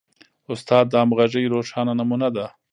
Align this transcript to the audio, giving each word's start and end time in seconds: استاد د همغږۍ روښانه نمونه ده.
استاد 0.53 0.85
د 0.89 0.93
همغږۍ 1.01 1.45
روښانه 1.53 1.93
نمونه 1.99 2.27
ده. 2.35 2.45